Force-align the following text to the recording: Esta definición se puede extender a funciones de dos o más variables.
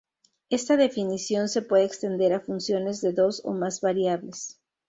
Esta 0.49 0.77
definición 0.77 1.47
se 1.47 1.61
puede 1.61 1.83
extender 1.85 2.33
a 2.33 2.39
funciones 2.39 3.01
de 3.01 3.13
dos 3.13 3.43
o 3.45 3.53
más 3.53 3.81
variables. 3.81 4.59